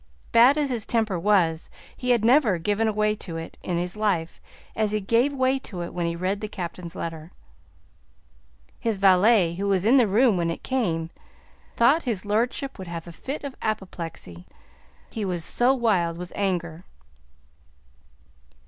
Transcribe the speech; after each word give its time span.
Bad 0.31 0.57
as 0.57 0.71
his 0.71 0.83
temper 0.87 1.19
was, 1.19 1.69
he 1.95 2.09
had 2.09 2.25
never 2.25 2.57
given 2.57 2.91
way 2.95 3.15
to 3.17 3.37
it 3.37 3.59
in 3.61 3.77
his 3.77 3.95
life 3.95 4.41
as 4.75 4.93
he 4.93 4.99
gave 4.99 5.31
way 5.31 5.59
to 5.59 5.81
it 5.83 5.93
when 5.93 6.07
he 6.07 6.15
read 6.15 6.41
the 6.41 6.47
Captain's 6.47 6.95
letter. 6.95 7.31
His 8.79 8.97
valet, 8.97 9.53
who 9.53 9.67
was 9.67 9.85
in 9.85 9.97
the 9.97 10.07
room 10.07 10.37
when 10.37 10.49
it 10.49 10.63
came, 10.63 11.11
thought 11.75 12.01
his 12.01 12.25
lordship 12.25 12.79
would 12.79 12.87
have 12.87 13.05
a 13.05 13.11
fit 13.11 13.43
of 13.43 13.55
apoplexy, 13.61 14.47
he 15.11 15.23
was 15.23 15.45
so 15.45 15.71
wild 15.75 16.17
with 16.17 16.33
anger. 16.35 16.83